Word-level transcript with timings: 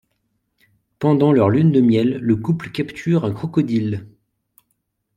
Pendant 0.97 1.31
leur 1.31 1.51
lune 1.51 1.71
de 1.71 1.79
miel, 1.79 2.17
le 2.21 2.35
couple 2.35 2.71
capture 2.71 3.23
un 3.23 3.31
crocodile. 3.31 4.07